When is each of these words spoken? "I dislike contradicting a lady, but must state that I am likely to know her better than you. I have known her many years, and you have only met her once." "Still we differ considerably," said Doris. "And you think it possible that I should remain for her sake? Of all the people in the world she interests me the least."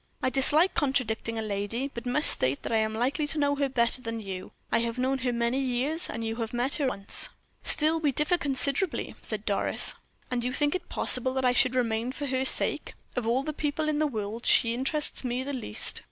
"I 0.23 0.31
dislike 0.31 0.73
contradicting 0.73 1.37
a 1.37 1.43
lady, 1.43 1.91
but 1.93 2.07
must 2.07 2.31
state 2.31 2.63
that 2.63 2.71
I 2.71 2.77
am 2.77 2.95
likely 2.95 3.27
to 3.27 3.37
know 3.37 3.55
her 3.57 3.69
better 3.69 4.01
than 4.01 4.19
you. 4.19 4.49
I 4.71 4.79
have 4.79 4.97
known 4.97 5.19
her 5.19 5.31
many 5.31 5.59
years, 5.59 6.09
and 6.09 6.23
you 6.25 6.37
have 6.37 6.55
only 6.55 6.63
met 6.63 6.75
her 6.77 6.87
once." 6.87 7.29
"Still 7.63 7.99
we 7.99 8.11
differ 8.11 8.39
considerably," 8.39 9.13
said 9.21 9.45
Doris. 9.45 9.93
"And 10.31 10.43
you 10.43 10.53
think 10.53 10.73
it 10.73 10.89
possible 10.89 11.35
that 11.35 11.45
I 11.45 11.51
should 11.53 11.75
remain 11.75 12.11
for 12.13 12.25
her 12.25 12.45
sake? 12.45 12.95
Of 13.15 13.27
all 13.27 13.43
the 13.43 13.53
people 13.53 13.87
in 13.87 13.99
the 13.99 14.07
world 14.07 14.47
she 14.47 14.73
interests 14.73 15.23
me 15.23 15.43
the 15.43 15.53
least." 15.53 15.99